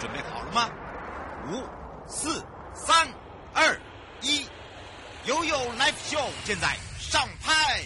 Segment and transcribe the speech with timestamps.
[0.00, 0.70] 准备好了吗？
[1.50, 1.62] 五、
[2.08, 2.42] 四、
[2.74, 3.06] 三、
[3.52, 3.78] 二、
[4.22, 4.46] 一，
[5.26, 7.82] 悠悠 Live Show 现在上拍。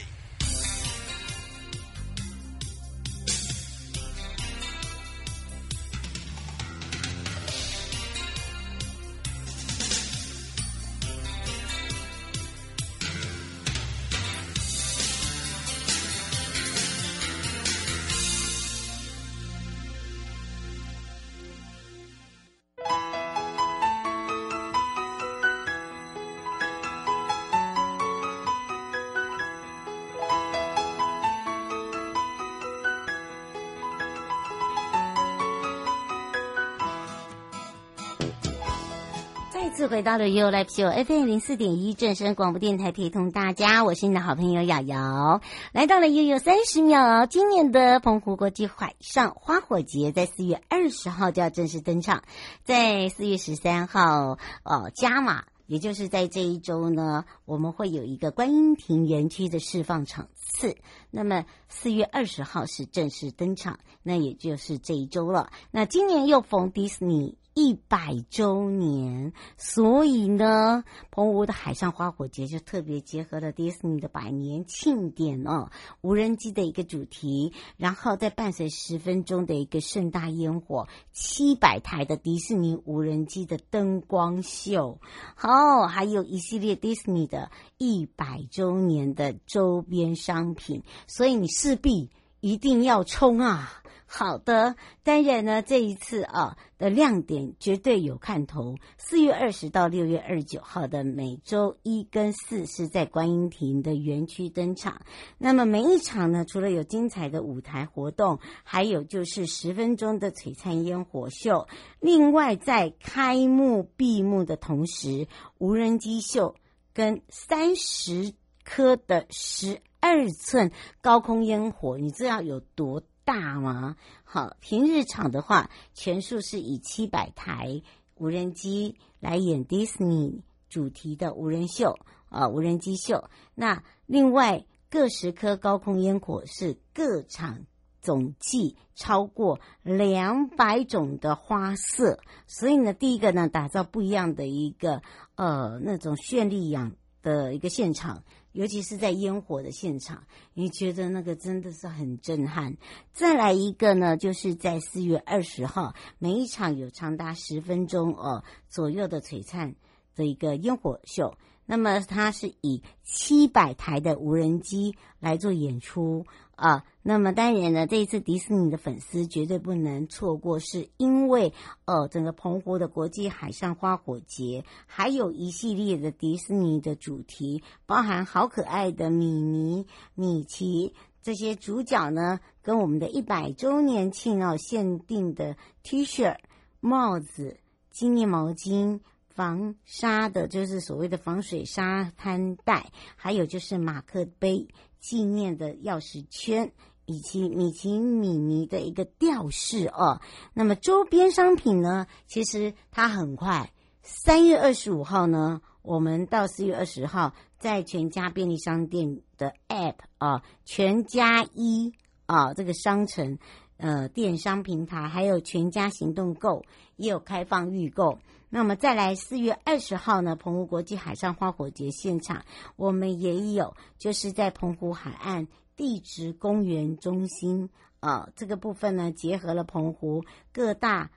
[39.94, 47.26] 回到了 U Live Show FM 零四点一正声广播电台，陪同大家，我是你的好朋友瑶瑶，来到了悠悠三十秒。
[47.26, 52.24] 今年的澎湖国际海上花火节在四月二十号就要正式登场，
[52.64, 60.76] 在四月十三号哦加码，也就是在这一周呢，我们会有一个观音亭园区的释放场次。
[61.12, 65.53] 那么四月二十号是正式登场，那也就是这一周了。
[65.70, 67.39] 那今年又逢迪士尼。
[67.55, 84.99] 一百周年，所以呢，澎湖的海上花火节就特别结合了迪士尼的百年庆典哦，无人机的一个主题，然后再伴随十分钟的一个盛大烟火，七百台的迪士尼无人机的灯光秀，
[85.37, 92.11] 好，还有一系列迪士尼的一百周年的周边商品，所以你势必
[92.41, 93.81] 一定要冲啊！
[94.17, 98.77] 好的，当然呢，这一次啊的亮点绝对有看头。
[98.97, 105.01] 四月二十到六月二十九号的每周一跟四是在观音亭的园区登场。
[105.37, 111.67] 那么每一场呢，除了有精彩的舞台活动，还有就是十分钟的璀璨烟火秀。
[111.98, 115.27] 另外，在开幕闭幕的同时，
[115.59, 116.55] 无人机秀
[116.92, 118.33] 跟三十
[118.63, 120.70] 颗的十二寸
[121.01, 123.96] 高空烟火，你知道有多大吗？
[124.23, 127.83] 好，平日场的话，全数是以七百台
[128.16, 131.98] 无人机来演 Disney 主题的无人秀
[132.28, 133.30] 啊，无人机秀。
[133.54, 137.66] 那另外各十颗高空烟火是各场
[138.00, 145.02] 总计超过两百种的花色，所以呢，第一个呢，打造不一样的一个
[145.36, 146.92] 呃那种绚丽样
[147.22, 148.22] 的一个现场。
[148.54, 150.22] 尤其是在烟火的现场，
[150.54, 152.76] 你觉得那个真的是很震撼。
[153.12, 159.75] 再来一个呢，就是在四月二十号，每一场有长达十分钟哦左右的璀璨
[160.14, 161.37] 的一个烟火秀。
[161.66, 166.26] 那么它是以七百台的无人机来做演出
[166.56, 166.84] 啊。
[167.02, 171.52] 那么当然呢，这一次迪士尼的粉丝绝对不能错过，是因为
[171.84, 186.36] 呃，整个澎湖的国际海上花火节还有一系列的迪士尼的主题，包含好可爱的米妮、米奇这些主角呢，跟我们的一百周年庆哦限定的 T 恤、
[186.81, 187.58] 帽子、
[187.91, 189.00] 纪念毛巾。
[189.34, 194.68] 防沙的，就是所谓的防水沙滩袋，还有就是马克杯
[195.00, 196.72] 纪念的钥匙圈，
[197.04, 200.20] 以及米奇米妮的一个吊饰哦。
[200.54, 202.06] 那么周边商品呢？
[202.26, 203.72] 其实它很快，
[204.02, 211.92] 三月二十五号呢，我们到四月二十号，在全家便利商店的 App 啊，全家一
[212.26, 213.38] 啊这个商城
[213.84, 216.64] 呃电商平台，还有全家行动购
[216.96, 218.18] 也有开放预购。
[218.48, 222.46] 那么再来四月二十号呢，澎湖国际海上花火节现场，
[222.76, 227.68] 我们也有，就是在澎湖海岸地质公园中心
[228.00, 231.10] 啊、呃，这个部分呢，结合了澎湖各大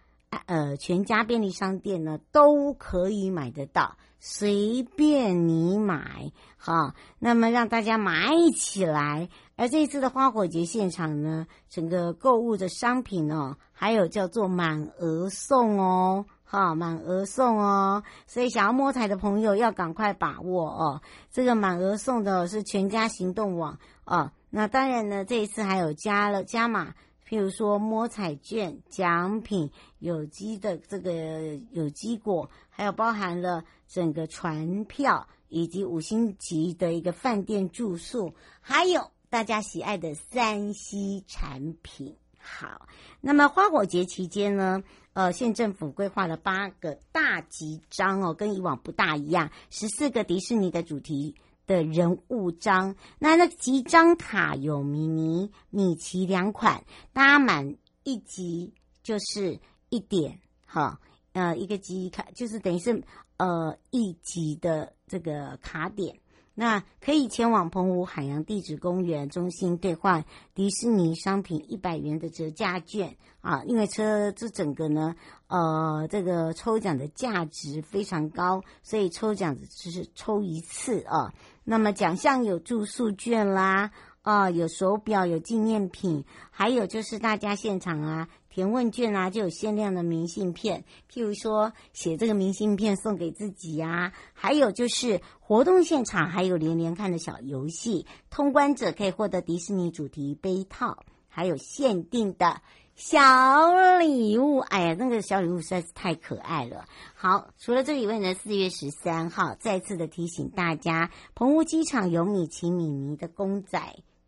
[0.45, 6.95] 呃全家便利商店呢都可以买得到，随便你买哈。
[7.19, 16.25] 那么让大家买起来，而这一次的花火节现场呢，整个购物的商品哦，还有叫做满额送哦。
[16.49, 21.01] 哈，满额送哦，所以想要摸彩的朋友要赶快把握哦。
[21.29, 24.31] 这个满额送的是全家行动网哦。
[24.49, 26.93] 那当然呢，这一次还有加了加码，
[27.27, 29.69] 譬如说摸彩券、奖品、
[29.99, 42.15] 有机的这个有机果，还有包含了整个船票以及五星级的一个饭店住宿，还有大家喜爱的三 C 产品。
[42.39, 42.87] 好，
[43.19, 44.81] 那么花火节期间呢，
[45.11, 51.35] 呃，县政府规划了八个大集章哦，跟以往不大一样，十四个迪士尼的主题
[51.67, 52.95] 的人物章。
[53.19, 56.83] 那那集章卡有米妮、米奇两款，
[57.13, 58.73] 搭满一集
[59.03, 59.59] 就是
[59.89, 60.99] 一点哈，
[61.33, 63.03] 呃，一个集卡就是等于是
[63.37, 66.17] 呃一级的这个卡点。
[66.59, 70.25] 那可以前往澎湖海洋地质公园中心兑换
[70.55, 73.63] 迪士尼商品一百元的折价券啊！
[73.65, 75.15] 因为车这整个呢，
[75.45, 81.31] 呃，这个抽奖的价值非常高，所以抽奖只是抽一次啊。
[81.69, 83.91] 那么奖项有住宿券啦，
[84.21, 88.29] 啊，有手表，有纪念品，还有就是大家现场啊。
[88.47, 102.61] 填问卷啊，就有限量的明信片，譬如说写这个明信片送给自己呀、啊，还有就是活动现场还有连连看的小游戏，通关者可以获得迪士尼主题杯套，还有限定的
[102.97, 104.57] 小礼物。
[104.57, 106.85] 哎呀，那个小礼物实在是太可爱了。
[107.13, 113.79] 好，除了这以外呢，四月十三号再次的提醒大家，澎湖机场有米奇米妮的公仔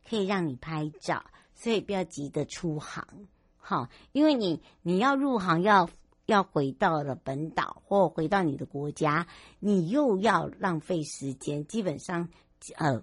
[0.07, 1.25] 可以让你拍照，
[1.55, 3.07] 所以不要急着出航。
[3.57, 5.89] 好，因为你你要入航，要
[6.27, 9.25] 要回到了本岛或回到你的国家，
[9.59, 12.29] 你又要浪费时间，基本上
[12.77, 13.01] 呃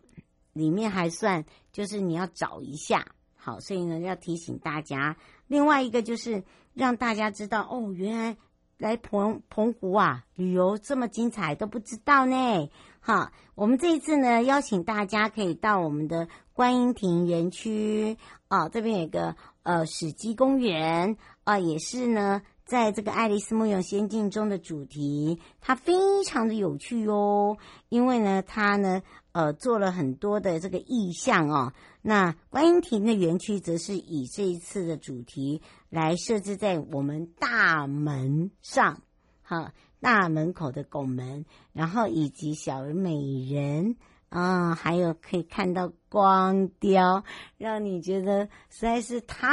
[0.52, 5.16] 里面还算就是你要找一下，好，所以呢要提醒大家，
[5.46, 6.44] 另外一个就是
[6.74, 8.36] 让大家知道哦，原来
[8.78, 12.68] 来澎澎湖啊旅游这么精彩都不知道呢，
[13.00, 18.16] 好，我们这一次呢邀请大家可以到我们的观音亭园区
[18.48, 19.36] 啊，这边有个。
[19.66, 27.56] 呃，史基公园啊、也是呢，在这个《爱丽丝梦游仙境》中的主题，它非常的有趣哦。
[27.88, 31.72] 因为呢，它呢，呃，做了很多的这个意象哦。
[32.02, 39.00] 那观音亭的园区则是以这一次的主题来设置在我们大门上，
[39.42, 43.14] 哈，大门口的拱门，然后以及小美
[43.48, 43.94] 人。
[44.28, 47.22] 啊、嗯，还有可以看到光雕，
[47.58, 49.48] 让你觉得实在是太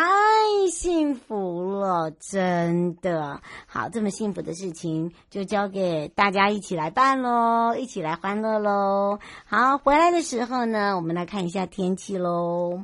[0.72, 3.42] 幸福了，真的。
[3.68, 9.20] 好，这么幸福的事情就交给大家一起来办喽，一起来欢乐喽。
[9.46, 12.84] 好，回来的时候呢，我们来看一下天气喽。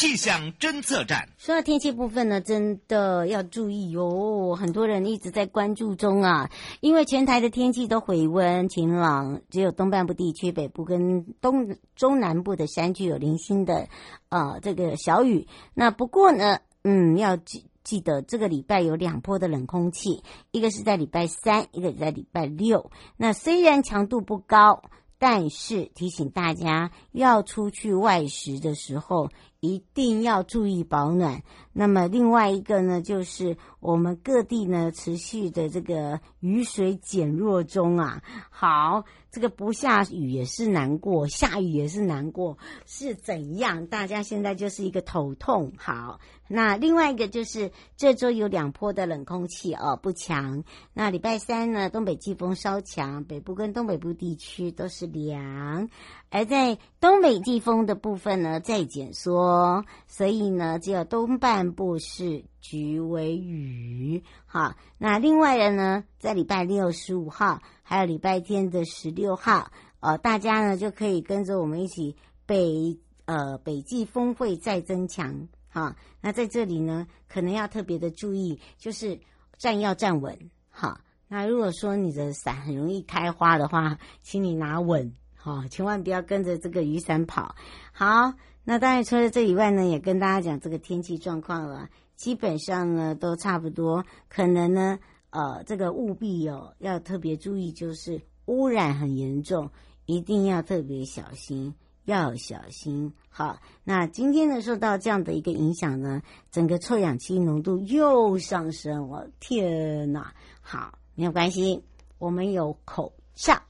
[0.00, 4.56] 气象侦测站，说到天气部分呢，真的要注意哟。
[4.56, 6.50] 很多人一直在关注中啊，
[6.80, 13.88] 因为全台的天气都回温晴朗，只有东半部地区、北部跟东中南部的山区有零星的
[14.30, 15.46] 啊、呃、这个小雨。
[15.74, 22.90] 那不过呢，嗯，要记记得这个礼拜有两波的冷空气，一个是在礼拜三，一个是在礼拜六。
[23.18, 24.82] 那虽然强度不高，
[25.18, 29.28] 但是提醒大家要出去外食的时候。
[29.60, 31.42] 一定要注意保暖。
[31.72, 38.22] 那么另外一个呢，就是我们各地呢持续的这个雨水减弱中啊。
[38.50, 43.86] 好，这个不下雨也是难过，下雨也是难过，是怎样？
[43.86, 45.72] 大家现在就是一个头痛。
[45.76, 46.20] 好。
[46.52, 50.64] 那另外一个就是这周有两波的冷空气哦，不强。
[50.92, 55.88] 那礼拜三呢，东北季风稍强，北部跟东北部地区都是凉。
[56.28, 64.24] 而在东北季风的部分呢，在减缩，所以呢，只有东半部是局微雨。
[64.46, 69.70] 好，那另外的呢，在礼拜六十五号，还有礼拜天的十六号，
[70.00, 75.46] 呃，大家呢就可以跟着我们一起北呃北季风会再增强。
[75.72, 79.20] 好，那在这里呢，可能要特别的注意，就是
[79.56, 80.50] 站要站稳。
[80.68, 87.54] 哈，那如果说你的伞很容易开花的话，请你拿稳，哈，千万不要跟着这个雨伞跑。
[87.92, 88.34] 好，
[88.64, 94.04] 那当然除了这以外呢，也跟大家讲这个天气状况了，基本上呢都差不多。
[94.28, 94.98] 可能呢，
[95.30, 99.70] 呃，这个务必哦要特别注意，就是污染很严重，
[100.06, 101.74] 一定要特别小心。
[102.04, 103.58] 要小心，好。
[103.84, 109.08] 那今天呢，受到这样的一个影响呢，整个臭氧气浓度又上升。
[109.08, 110.32] 我天哪！
[110.60, 111.84] 好，没有关系，
[112.18, 113.62] 我们有口罩，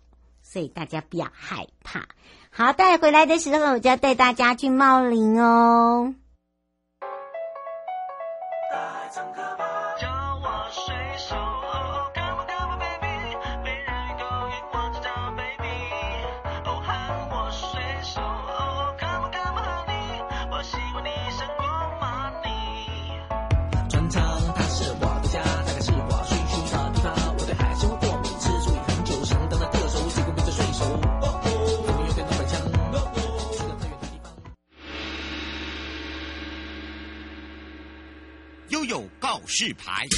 [0.43, 2.09] 所以大家不要害怕。
[2.51, 6.15] 好，带回来的时候，我就要带大家去茂林哦。
[39.31, 40.09] 告示牌，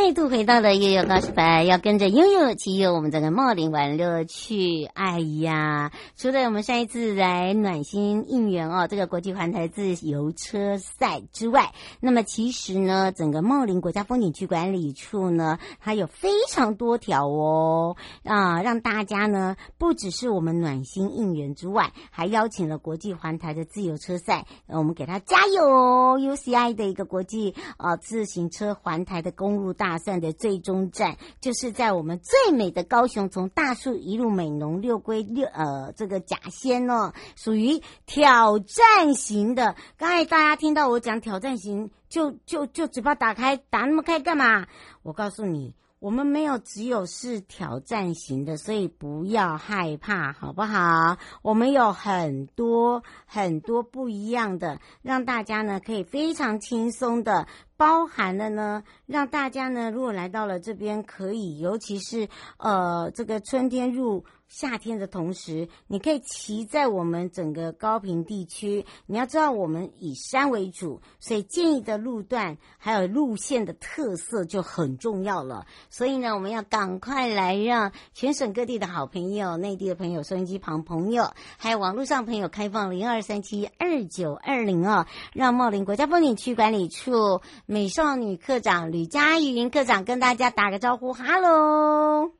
[0.00, 4.84] 再度回到了悠悠告示牌，要跟着悠悠骑游我们这个茂林玩乐趣。
[4.84, 29.74] 哎呀，除了我们上一次来暖心应援哦，这个国际环台自由车赛之外，那么其实呢，整个茂林国家风景区管理处呢，它有非常多条哦啊，让大家呢不只是我们暖心应援之外，还邀请了国际环台的自由车赛，我们给他加油哦！UCI 的一个国际啊自行车环台的公路。
[29.87, 39.76] 大大赛的最终站就是在我们最美的高雄，从大树一路美浓六龟六呃这个假仙哦，属于挑战型的。
[39.96, 44.66] 刚才大家听到我讲挑战型，就就就嘴巴打开打那么开干嘛？
[45.02, 45.74] 我告诉你。
[46.00, 51.16] 我们没有只有是挑战型的，所以不要害怕，好不好？
[51.42, 64.24] 我们有很多很多不一样的，让大家呢可以非常轻松的，包含了呢，让大家呢如果来到了这边，可以，尤其是呃这个春天入。
[64.48, 68.86] 夏天的同时，你可以骑在我们整个高平地区。
[69.04, 75.66] 你要知道，我们以山为主，所以建议的路段还有路线的特色就很重要了。
[75.90, 85.04] 所以呢，我们要赶快来让全省各地的好朋友、内地的朋友、收音机旁朋友，还有网络上朋友开放零二三七二九二零哦，
[85.34, 92.30] 让茂林国家风景区管理处美少女课长吕佳云课长跟大家打个招呼，哈喽。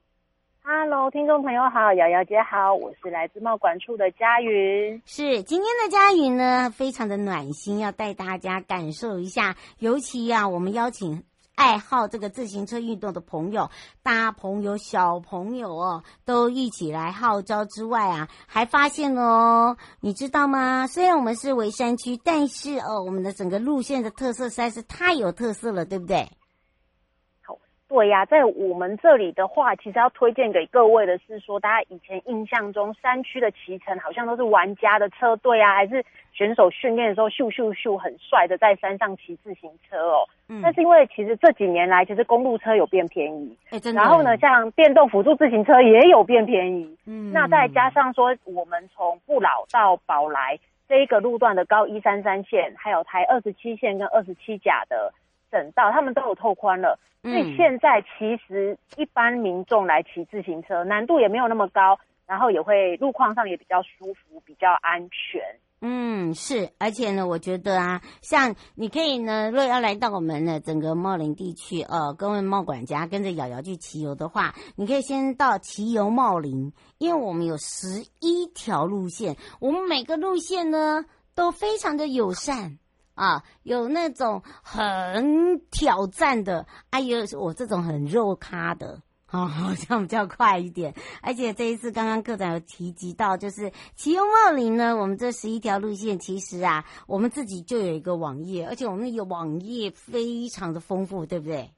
[0.65, 5.03] Hello，听众朋友好，瑶瑶姐好，我是来自贸管处的佳云。
[5.05, 9.55] 是今天的佳云呢，非常的暖心，要带大家感受一下。
[9.81, 11.23] 尤其啊，我们邀请
[11.59, 13.69] 爱好这个自行车运动的朋友，
[14.05, 20.87] 大朋友、小朋友哦，都一起来号召之外啊，还发现哦，你知道吗？
[20.87, 26.31] 虽然我们是围山区，但是哦，我们的整个路线的特色实在是太有特色了，对不对？
[27.89, 40.29] 对呀、啊，在我们这里的话，其实要推荐给各位的是说，大家以前印象中山区的骑乘好像都是玩家的车队啊，还是选手训练的时候咻咻咻很帅的在山上骑自行车哦。
[40.49, 40.61] 嗯。
[40.63, 44.01] 但是因为其实这几年来，其实公路车有变便宜，哎，真的。
[44.03, 46.95] 然后呢，像电动辅助自行车也有变便宜。
[47.07, 47.33] 嗯。
[47.33, 55.11] 那再加上说，我们从不老到宝来这一个路段的高一三三线，还有台二十七线跟二十七甲的。
[55.51, 65.41] 省道他们都有拓宽了，所以现在其实一般民众来骑自行车难度也没有那么高，然后也会路况上也比较舒服，比较安全。
[65.81, 81.05] 嗯，是，而且呢，我觉得啊，像你可以呢，如果要来到我们的整个茂林地区，呃，跟问茂管家跟着瑶瑶去骑游的话，你可以先到骑游茂林，因为我们有十一条路线，我们每个路线呢
[81.37, 82.81] 都非常的友善。
[83.19, 90.95] 啊，有那种很挑战的，哎、呦我这种很肉咖的，啊， 好像比较快一点。
[91.21, 101.71] 而且这一次刚刚课长有提及到，就是骑游茂林呢，我们这十一条路线，其实啊，我们自己就有一个网页，而且我们有网页非常的丰富，对不对？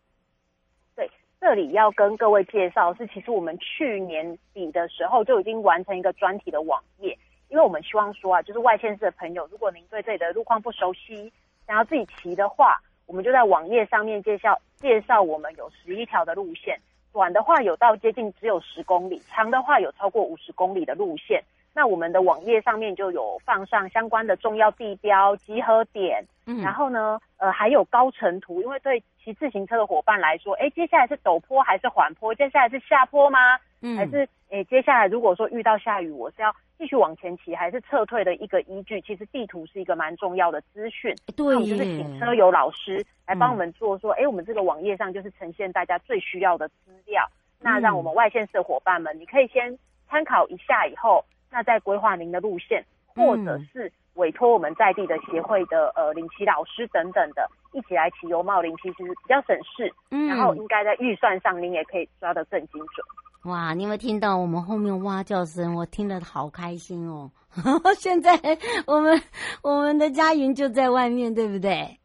[0.95, 7.19] 对，这里要跟各位介绍是，其实我们去年底的时候就已经完成一个专题的网页。
[7.51, 11.31] 因为我们希望说啊，就是外县市的朋友，如果您对这里的路况不熟悉，
[11.67, 16.81] 想要自己骑的话，我们就在网页上面介绍介绍我们有十一条的路线，
[17.13, 21.43] 短的话有到接近只有十公里，长的话有超过五十公里的路线。
[21.73, 32.35] 那我们的网页上面就有放上相关的重要地标、集合点，嗯，然后呢，呃，还有高程图，因为对骑自行车的伙伴来说，哎，接下来是陡坡还是缓坡？
[32.35, 33.57] 接下来是下坡吗？
[33.83, 39.01] 嗯，还是诶，接下来如果说遇到下雨，我是要继续往前骑，还是撤退的一个依据？
[39.01, 41.15] 其实地图是一个蛮重要的资讯。
[41.37, 47.27] 对，我们就是请车友老师来帮我们做，说，哎、嗯，我们这个网页上就是呈现大家最需要的资料。
[47.63, 59.93] 那让我们外县市的伙伴们，你可以先参考一下，以后那再规划您的路线，或者是委托我们在地的协会的呃领骑老师等等的，一起来骑游茂林，其实比较省事。
[60.11, 63.07] 嗯，然后应该在预算上，您也可以抓得更精准。
[63.45, 65.75] 哇，你有没有听到我们后面蛙叫声？
[65.75, 67.31] 我听得好开心哦！
[67.97, 68.39] 现在
[68.87, 69.19] 我们
[69.63, 71.99] 我们的佳云就在外面，对不对？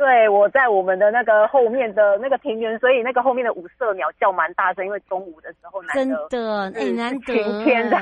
[0.00, 7.98] 对，我在我们的那个后面的那个庭园，所以那个后面的五色鸟叫蛮大声，因为中午的时候难得真的哎，难得晴天的。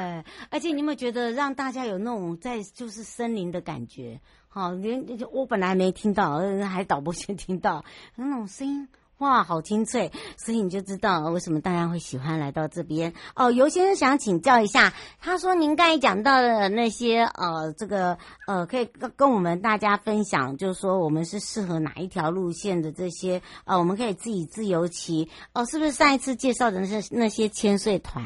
[0.48, 4.20] 而且你有没有觉得让大家有那种在就是森林的感觉？
[4.46, 6.38] 好，连我本来还没听到，
[6.72, 8.88] 还导播先听到那种声音。
[9.18, 13.50] 哇，好清脆，所以你就知道为什么大家会喜欢来到这边哦。
[13.50, 28.24] 尤先生想请教一下，他说您刚才讲到的那些呃，这个呃，可以跟跟我们大家分享，就是说我们是适合哪一条路线的这些呃，我们可以自己自由骑哦，是不是上一次介绍的那些那些千岁团？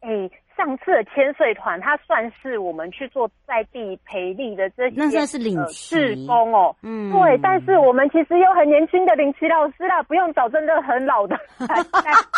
[0.00, 0.39] 哎。
[0.60, 6.76] 上次的千岁团，它算是我们去做在地培力的这些，那算是领志工哦。
[6.82, 11.34] 嗯，对，但是我们其实有很年轻的领骑老师啦，不用找真的很老的
[11.66, 11.76] 来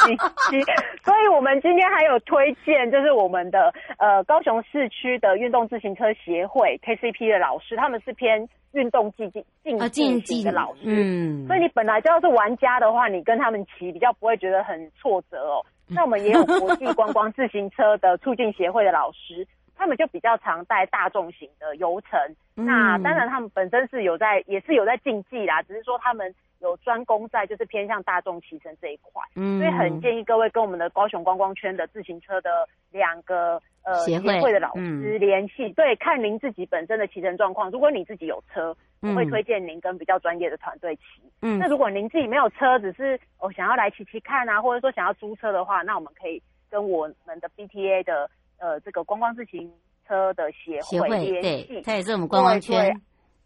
[0.06, 0.16] 领
[0.48, 0.62] 骑。
[1.02, 10.80] 所以我们今天还有推荐，就是我们的呃高雄市区的运动自行车协会 KCP 的老师，他们是偏运动竞技竞技型的老师。
[10.84, 15.64] 嗯，所以你本来就要是玩家的话，你跟他们骑比较不会觉得很挫折哦。
[15.88, 19.46] 那我们也有国际观光自行车的促进协会的老师，
[19.82, 22.16] 他们就比较常带大众型的游程。
[22.54, 29.20] 嗯、那当然，他们本身是有在，也是有在竞技啦，只是说他们有专攻在就是偏向大众骑乘这一块。
[29.34, 37.68] 嗯，所以很建议各位跟我们的高雄观光圈的自行车的两个呃协会，会的老师联系，嗯、对，看您自己本身的骑乘状况。
[37.72, 41.02] 如果你自己有车，我会推荐您跟比较专业的团队骑。
[41.40, 48.30] 嗯，那如果您自己没有车，只是哦想要来骑骑看啊，或者说想要租车的话，那我们可以跟我们的 BTA 的
[48.62, 49.68] 呃这个观光自行
[50.06, 51.82] 车的协会联系。
[51.84, 52.94] 它也是我们观光圈。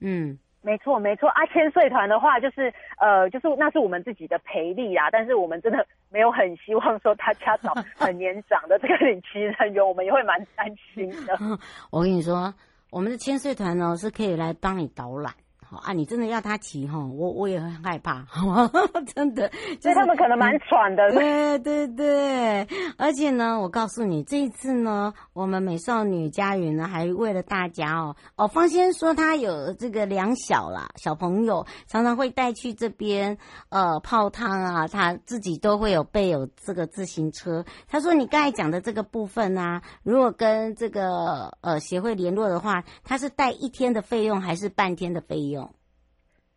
[0.00, 1.28] 嗯，没错没错。
[1.30, 11.34] 啊，千岁团的话，就是呃就是那是我们自己的培力啊，但是我们真的没有很希望说大家找 很年长的这个领骑人员，我们也会蛮担心的。
[11.90, 12.52] 我跟你说，
[12.90, 15.32] 我们的千岁团呢是可以来帮你导览。
[15.68, 18.70] 好啊，你真的要他骑哈，我我也很害怕，好吗？
[19.14, 21.10] 真的，所以他们可能蛮喘的。
[21.10, 33.36] 对对对，而且呢，我告诉你，这一次呢，我们美少女家园呢，还为了大家哦哦，方先说他有这个两小啦，小朋友常常会带去这边
[33.70, 37.64] 呃泡汤啊，他自己都会有备有这个自行车。
[37.88, 45.55] 他说你刚才讲的这个部分啊，如果跟这个呃协会联络的话，他是带一天的费用还是半天的费用？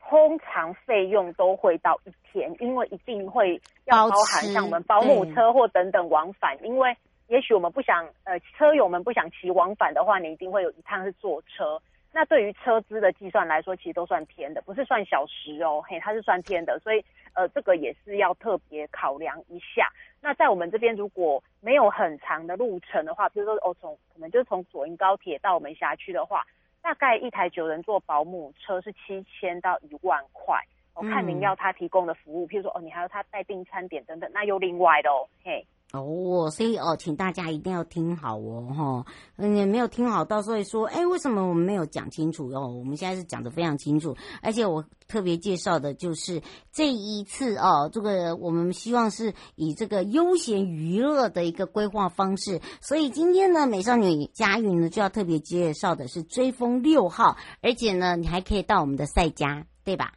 [0.09, 6.57] 通常费用都会到一天，因为一定会要包含像我们保姆车或等等往返。
[6.63, 6.97] 因为
[7.27, 11.79] 也许我们不想，呃，车友们不想骑往返的话，你一定会有一趟是坐车。
[12.11, 16.79] 那对于车资的计算来说，其实都算偏的，不是算小时哦，嘿，它是算偏的。
[16.79, 19.87] 所以，呃，这个也是要特别考量一下。
[20.19, 26.43] 那在我们这边如果没有很长的路程的话，比如说哦，从可能就是从左营高铁到我们辖区的话。
[26.89, 30.59] 大概一台九人座保姆车是七千到一万块，
[30.95, 35.63] 我、哦、看您要他提供的服务，譬如说哦，你还要他带订餐点等等，那又另外的哦，嘿。
[35.91, 39.05] 哦，所以哦，请大家一定要听好哦，哈，
[39.37, 42.67] 嗯，也没有听好，到时候说，哎，为什么我们没有讲清楚哦？
[42.67, 60.13] 我们现在是讲的非常清楚，而且我特别介绍的就是这一次哦，这个我们希望是以这个休闲娱乐的一个规划方式，所以今天呢，美少女佳云呢就要特别介绍的是追风六号，而且呢，你还可以到我们的赛家，对吧？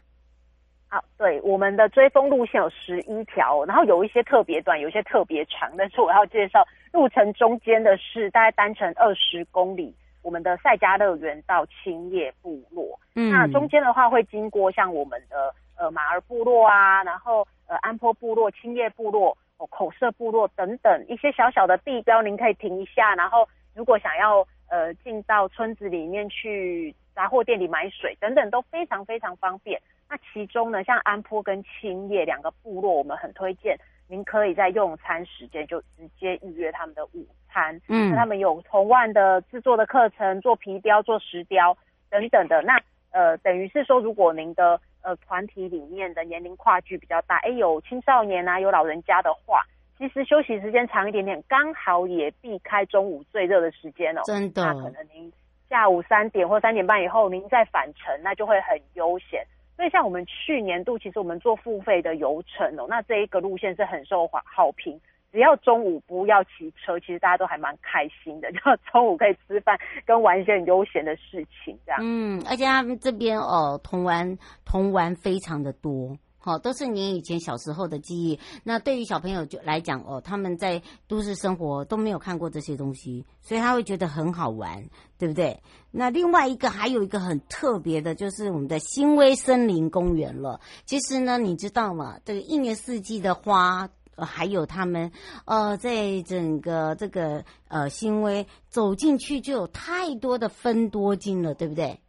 [0.93, 5.73] 好，对，我们的追风路线有十一条，然后有一些特别短，有一些特别长。
[5.79, 13.01] 但是我要介绍路程中间的是大概单程二十公里，我们的赛嘉乐园到青叶部落。
[13.15, 23.15] 嗯，那中间的话会经过像我们的呃马儿部落啊，然后呃安坡部落、青叶部落、哦口社部落等等一些小小的地标，您可以停一下。
[23.15, 29.81] 然后如果想要呃进到村子里面去杂货店里买水等等，都非常非常方便。
[30.13, 33.75] 那其中呢，像安坡跟青叶两个部落，我们很推荐
[34.09, 37.81] 您可以在用餐时间就直接预约他们的午餐。
[37.89, 41.75] 嗯，那他们有铜腕的制作的课程，做皮雕、做石雕
[42.11, 42.61] 等等的。
[42.61, 42.79] 那
[43.11, 49.63] 呃，等于是说，如果您的呃团体里面的年龄跨距比较大，哎，有青少年啊，有老人家的话，
[49.97, 54.21] 其实休息时间长一点点，刚好也避开中午最热的时间哦。
[54.27, 55.33] 真的，那可能您
[55.71, 59.43] 下午三点或三点半以后，您再返程，那就会很悠闲。
[59.77, 65.01] 所以像我们去年度，其实我们做付费的游程哦，那这一个路线是很受好好评。
[65.33, 68.59] 只要中午不要骑车，其实大家都还蛮开心的， 就
[68.93, 71.99] 中午可以吃饭跟玩一些很悠闲的事情这样。
[72.03, 76.19] 嗯，而且他们这边哦，同玩同玩非常的多。
[76.45, 78.37] 好，都是您以前小时候的记忆。
[78.65, 84.85] 那对于小朋友就来讲哦，他们在都市生活都没有看过这些东西，所以他会觉得很好玩，
[85.17, 85.63] 对不对？
[85.93, 90.61] 那另外一个还有一个很特别的，就是我们的新威森林公园了。
[90.85, 92.19] 其实呢，你知道吗？
[92.25, 95.13] 这个一年四季的花，呃，还有他们，
[95.45, 102.01] 呃，在整个这个呃新威走进去就有太多的芬多精了，对不对？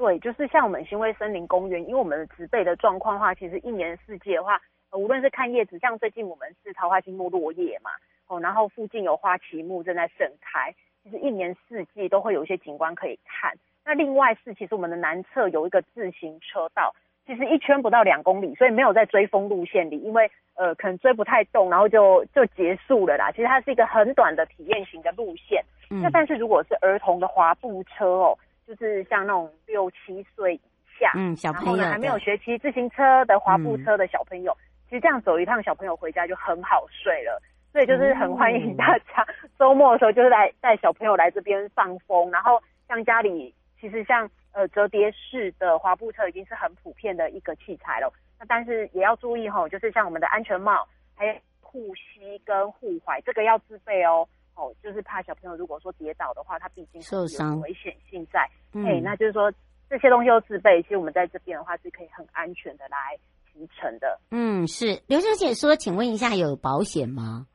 [0.00, 4.58] 哦，对，就是像我们新威森林公园，因为我们的植被的状况的话，其实一年四季的话，
[4.90, 7.90] 呃，无论是看叶子，像最近我们是桃花心木落叶嘛，
[8.26, 13.52] 哦，然后附近有花旗木正在盛开，其实一年四季都会有一些景观可以看。
[13.84, 16.94] 那另外是，其实我们的南侧有一个自行车道，
[17.26, 23.30] 其实一圈不到两公里，所以没有在追风路线里，因为呃可能追不太动，然后就就结束了啦。
[23.32, 25.62] 其实它是一个很短的体验型的路线。
[25.90, 26.00] 嗯。
[26.00, 28.38] 那但是如果是儿童的滑步车哦。
[28.70, 30.60] 就是像那种六七岁以
[30.96, 37.42] 下，嗯，小朋友，然后呢还没有学骑自行车的滑步车的小朋友，嗯，其实这样走一趟，小朋友回家就很好睡了。
[37.72, 39.26] 所以就是很欢迎大家
[39.58, 42.30] 周末的时候，就是来带小朋友来这边放风。
[42.30, 48.12] 然后像家里，其实像呃折叠式的滑步车已经是很普遍的一个器材了。
[48.38, 54.28] 那但是也要注意吼，就是像我们的安全帽，还有护膝跟护踝，这个要自备哦。
[54.60, 58.40] 哦，就是怕小朋友如果说跌倒的话，他毕竟受伤危险性在。
[58.40, 59.50] 哎、嗯，那就是说
[59.88, 63.16] 这些东西都自备，其实我们在这边的话是可以很安全的来
[63.50, 64.20] 骑乘的。
[64.30, 67.46] 嗯，是刘小姐说，请问一下有保险吗？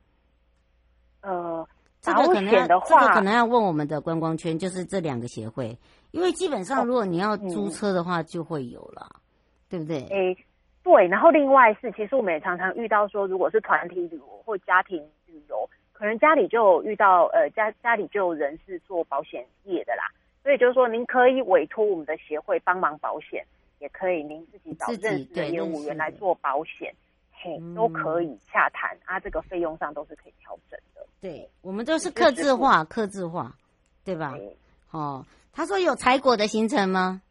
[1.22, 1.68] 呃，
[2.04, 5.78] 保险的话，这个可能要问我们的观光圈，就是这两个协会，
[6.10, 9.22] 因为基本上如果你要租车的话，就会有了、哦嗯，
[9.70, 10.02] 对不对？
[10.06, 10.36] 哎，
[10.82, 11.08] 对。
[11.08, 15.70] 然后另外是，其实我们也常常遇到说，如果是团体旅游或家庭旅游。
[15.98, 20.12] 可能家里就遇到，呃，家家里就有人是做保险业的啦，
[20.44, 23.46] 所以就是说，您可以委托我们的协会帮忙保险，
[23.80, 26.94] 也可以您自己找认识的业务员来做保险，
[27.32, 31.08] 嘿，都可以洽谈啊，这个费用上都是可以调整的。
[31.22, 33.56] 对，我们都是客制化，客制化，
[34.04, 34.36] 对吧？
[34.92, 37.22] 哦，他说有采果的行程吗？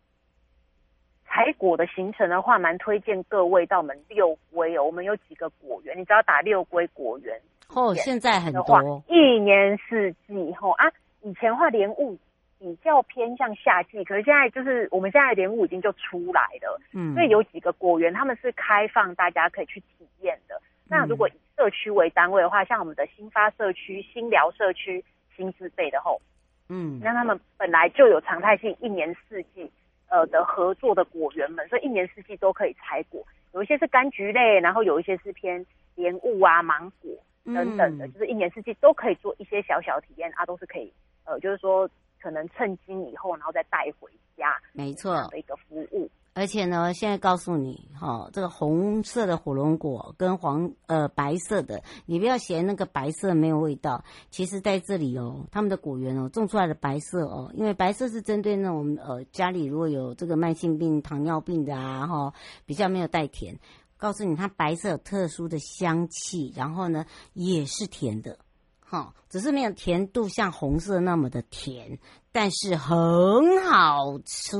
[1.26, 7.38] 采果的行程的话，蛮推荐各位到我们六龟哦，我们有几个果园，你只要打六龟果园。
[7.68, 10.86] 哦，现在很多，一年四季吼啊，
[11.22, 12.16] 以前的话莲雾
[12.58, 20.60] 比较偏向夏季，可是现在就是我们现在莲雾已经就出来了，嗯，所以有几个果园他们是开放大家可以去体验的。
[20.88, 25.04] 那如果以社区为单位的话，像我们的新发社区、新寮社区、
[25.36, 26.20] 新字辈的吼，
[26.68, 29.70] 嗯，那他们本来就有常态性一年四季
[30.08, 35.64] 呃的合作的果园们，所以一年四季都可以采果，有一些是柑橘类，然后有一些是偏
[35.96, 37.10] 莲雾啊、芒果。
[37.44, 40.92] 等等的，就是一年四季都可以做一些小小体验啊，都是可以，
[41.24, 41.88] 呃，就是说
[42.20, 46.10] 可能趁金以后，然后再带回家，没错的一个服务。
[46.36, 54.02] 而且呢，现在告诉你，哈、哦，这个红色的火龙果跟黄呃白色的，你不要嫌那个白色没有味道。
[54.30, 62.34] 其实在这里哦，他们的果园哦，种出来的白色哦，因为白色是针对那种呃家里如果有这个慢性病、糖尿病的啊，哈、哦，
[62.66, 63.56] 比较没有带甜。
[64.04, 68.38] 告诉你，它白色有特殊的香气，然后呢也是甜的，
[68.80, 71.98] 哈，只是没有甜度像红色那么的甜，
[72.30, 74.58] 但是很好吃，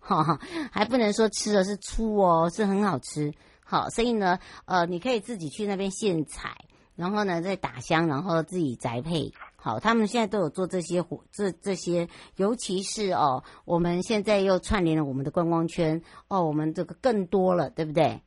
[0.00, 0.40] 哈，
[0.72, 3.32] 还不能说吃的是粗哦，是很好吃，
[3.64, 6.56] 好，所以呢，呃，你可以自己去那边现采，
[6.96, 18.20] 然后呢再打香，然后自己宅配，好，他们现在都有做这些活，这这些，尤其是哦，我们现在又串联了我们的观光圈，哦，我们这个更多了，对不对？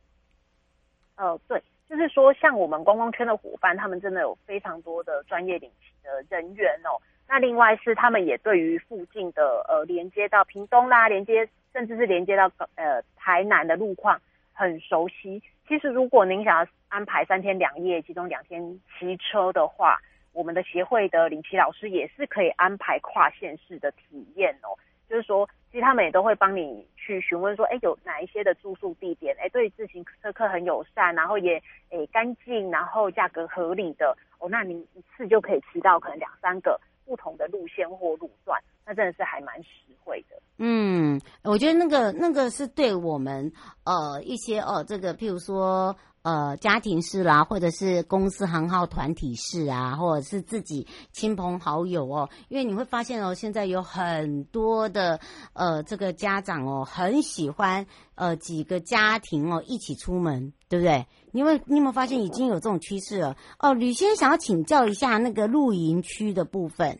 [1.17, 6.95] 呃，对，就是说，像我们观光圈的伙伴，他们真的有非常多的专业领骑的人员哦。
[7.27, 14.21] 那另外是他们也对于附近的呃连接到屏东啦，连接甚至是连接到呃台南的路况
[14.53, 15.43] 很熟悉。
[15.67, 19.99] 其实如果您想要安排三天两夜，其中两天骑车的话，
[20.31, 24.77] 我们的协会的领骑老师也是可以安排跨县市的体验哦。
[25.09, 39.69] 就是说，其实他们也都会帮你去询问说，哎，有哪一些的住宿地点，哎，对自行车客很友善，然后也诶干净，然后价格合理的哦，那你一次就可以骑到可能两三个不同的路线或路段，那真的是还蛮实
[40.03, 40.37] 惠的。
[40.57, 43.51] 嗯，我觉得那个那个是对我们
[43.83, 45.95] 呃一些哦，这个譬如说。
[46.27, 55.21] 呃，家庭式啦，或者是公司行号团体式啊，或者是自己亲朋好友哦，因为你会发现哦，现在有很多的
[55.53, 57.85] 呃，这个家长哦，很喜欢
[58.15, 61.07] 呃几个家庭哦一起出门，对不对？
[61.31, 63.37] 因为你有没有发现已经有这种趋势了？
[63.59, 66.99] 哦，吕先想要请教一下那个露营区的部分。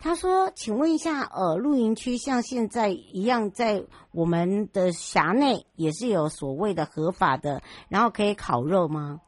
[0.00, 3.82] 他说：“请问一下，呃，露营区像现在一样，在
[4.14, 9.20] 我们的辖内也是有所谓的合法的，然后可以烤肉吗？”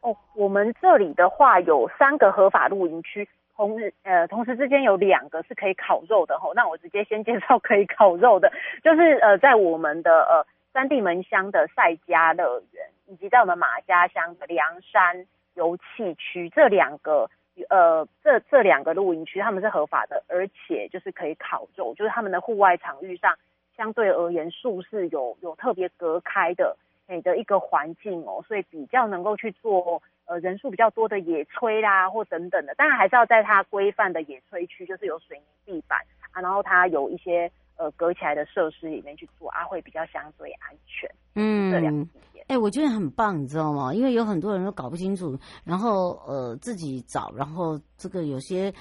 [0.00, 6.54] 哦，我们这里的话有三个合法露营区，同呃同时之间有两个是可以烤肉的吼。
[6.54, 8.50] 那我直接先介绍可以烤肉的，
[8.82, 17.28] 就是呃在我们的呃三地门乡的赛家乐园，以及在我们马家乡的凉山油气区这两个。
[17.68, 23.36] 呃，这这两个露营区他们是合法的，而且就是可以烤肉，就是他们的户外场域上
[23.76, 26.76] 相对而言树是有有特别隔开的，
[27.08, 36.00] 诶的一个环境哦，所以比较能够去做呃人数比较多的野炊啦或等等的，当然还是要在它规范的野炊区，就是有水泥地板
[36.32, 41.10] 啊，然后它有一些呃隔起来的设施里面去做啊，会比较相对安全。
[41.34, 41.92] 嗯，这两
[42.32, 43.94] 点，哎，我觉得很棒，你知道吗？
[43.94, 48.72] 因为有很多人都搞不清楚，然后呃自己找，然后这个有些。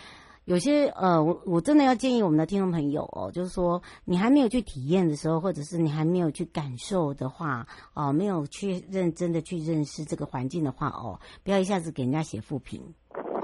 [0.50, 12.82] 有些呃，我我真的要建议我们的听众朋友哦，就是说你还没有去体验的时候，或者是你还没有去感受的话，哦、没有去认真的去认识这个环境的话，哦，不要一下子给人家写负评。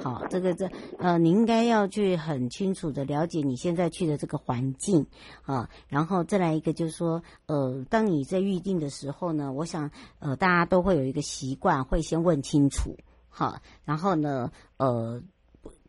[0.02, 5.06] 好，这个这呃，你应该要去很清楚的了解你现在去的这个环境
[5.44, 12.98] 啊，然后再来一个就是说，呃，当你在预定的时候呢，我想呃，大家都会有一个习惯，会先问清楚，
[13.30, 15.22] 好，然后呢，呃。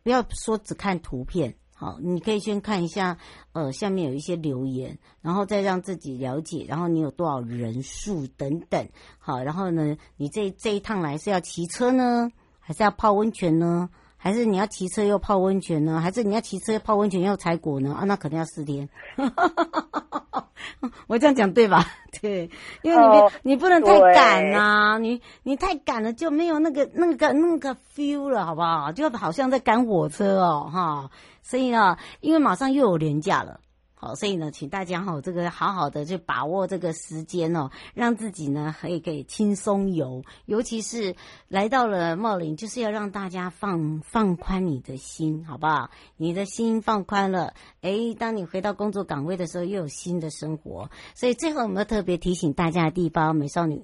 [0.07, 3.17] 不要说只看图片，好，你可以先看一下，
[3.51, 8.87] 呃，下面有一些留言，然后再让自己了解，然后你有多少人数等等，
[9.19, 13.89] 好，然后呢，你这这一趟来是要骑车呢，还是要泡温泉呢？
[14.17, 16.01] 还是你要骑车又泡温泉呢？
[16.01, 17.93] 还是你要骑车又泡温泉又采果呢？
[17.93, 18.89] 啊，那肯定要四天。
[21.07, 21.85] 我这样讲对吧？
[22.21, 22.49] 对，
[22.81, 28.91] 因为你别、哦、你不能太赶呐、啊，你你太赶了就没有那个那个那个 feel 了，好不好？
[28.91, 31.09] 就好像在赶火车哦，哈。
[31.41, 33.59] 所以呢，因为马上又有连假了。
[33.99, 41.15] 好，所以呢，请大家哈，这个好好的去把握这个时间哦，让自己呢可以可以轻松游，尤其是
[41.47, 45.89] 来到了茂林，就是要让大家放放宽你的心，好不好？
[46.15, 50.91] 你的心放宽了，诶，当你回到工作岗位的时候，又有新的生活。
[51.15, 53.83] 所以最后我们要特别提醒大家的地方，美少女。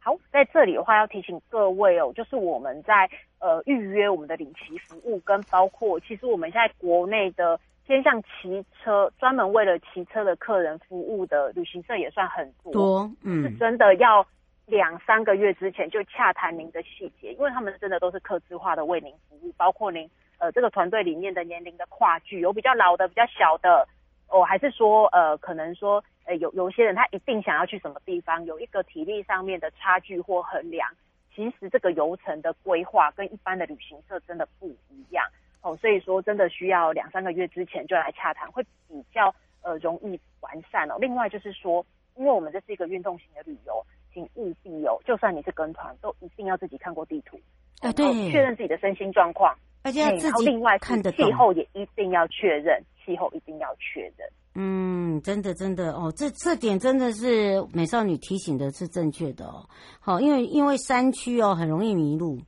[0.00, 7.60] 好，在这里的话要提醒各位哦，就是我们在呃预约我们的领骑服务，跟包括其实我们现在国内的。
[7.86, 14.26] 偏向骑车，专门为了骑车的客人服务的旅行社也算很多，多，嗯，是真的要
[14.66, 23.86] 两三个月之前就洽谈您的细节，因为他们真的都是客制化的为您服务，包括您呃这个团队里面的年龄的跨距，有比较老的，比较小的，
[24.28, 30.88] 哦，还是说呃可能说呃有有些人他一定想要去什么地方，有一个体力上面的差距或衡量，
[31.34, 35.22] 其实这个游程的规划跟一般的旅行社真的不一样。
[35.64, 40.98] 哦，所以说真的需要两三个月之前就来洽谈，会比较呃容易完善哦。
[41.00, 41.84] 另外就是说，
[42.16, 47.40] 因为我们这是一个运动型的旅游，请务必哦，就算你是跟团，都一定要自己看过地图，
[47.80, 54.28] 啊对，确认自己的身心状况，而且要自己、另外看的气候也一定要确认，气候一定要确认。
[54.56, 59.66] 嗯，真的真的哦，这这点真的是美少女提醒的是正确的哦。
[59.98, 62.38] 好，因为因为山区哦很容易迷路。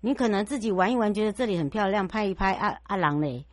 [0.00, 3.44] 你可能自己玩一玩，觉得这里很漂亮，拍一拍阿阿郎嘞。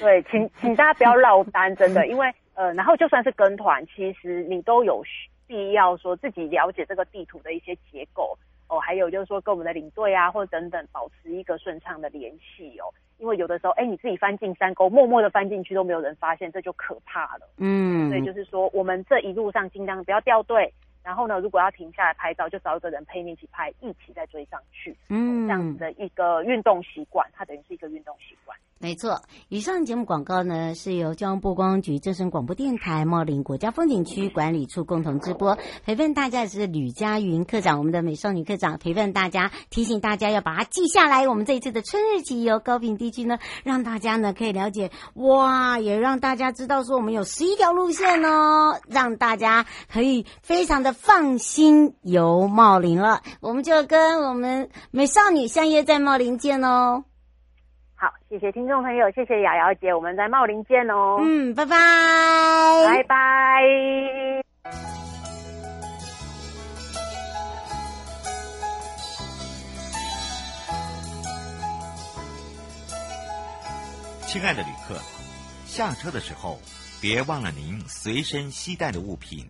[0.00, 5.02] 对，请请大家不要落单，真的，因为呃，然后就算是跟团，其实你都有
[5.46, 17.48] 必要说自己了解这个地图的一些结构哦，还有就是说跟我们的领队啊，或者等等保持一个顺畅的联系哦，因为有的时候，哎，你自己翻进山沟，默默的翻进去都没有人发现，这就可怕了。
[17.56, 20.72] 嗯，所以就是说，我们这一路上尽量不要掉队。
[21.02, 24.96] 然后呢，如果要停下来拍照，就找一个人陪你一起拍，一起再追上去。
[25.08, 28.56] 嗯，这样子的一个运动习惯，它等于是一个运动习惯。
[28.80, 35.58] 没错，以上节目广告呢是由交通部观光局、正声广播电台、茂林国家风景区管理处共同直播。
[35.84, 41.26] 陪伴大家的是吕佳云课长，我们的美少女课长陪伴大家，提醒大家要把它记下来。
[41.26, 53.20] 我们这一次的春日集游高屏地区呢，让大家呢可以了解哇，也让大家知道说我们有十一条路线哦，让大家可以非常的放心游茂林了。
[53.40, 57.04] 我们就跟我们美少女相约在茂林见哦。
[57.94, 61.18] 好，谢谢听众朋友，谢谢瑶瑶姐，我们在茂林见哦。
[61.20, 61.76] 嗯，拜拜，
[62.86, 63.62] 拜拜。
[74.26, 74.94] 亲爱的旅客，
[75.66, 76.58] 下车的时候
[77.00, 79.46] 别忘了您随身携带的物品。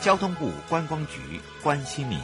[0.00, 2.18] 交通部观光局关心民。